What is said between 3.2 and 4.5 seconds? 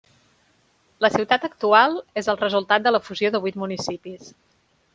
de vuit municipis.